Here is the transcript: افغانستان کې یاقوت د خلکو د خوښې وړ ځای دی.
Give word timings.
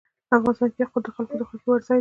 افغانستان 0.37 0.69
کې 0.73 0.79
یاقوت 0.81 1.03
د 1.05 1.09
خلکو 1.15 1.35
د 1.39 1.43
خوښې 1.49 1.67
وړ 1.67 1.77
ځای 1.81 1.87
دی. 1.87 1.89